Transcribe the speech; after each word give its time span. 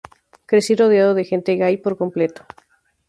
Crecí 0.49 0.73
rodeado 0.75 1.13
de 1.13 1.25
gente 1.25 1.55
gay 1.57 1.77
por 1.77 1.95
completo. 1.95 2.41